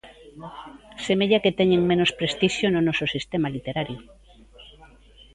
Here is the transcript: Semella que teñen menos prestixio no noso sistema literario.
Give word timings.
Semella 1.05 1.41
que 1.43 1.55
teñen 1.59 1.81
menos 1.89 2.11
prestixio 2.19 2.67
no 2.69 2.81
noso 2.87 3.05
sistema 3.15 3.47
literario. 3.55 3.99